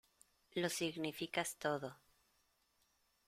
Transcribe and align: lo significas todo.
lo 0.55 0.67
significas 0.69 1.55
todo. 1.59 1.95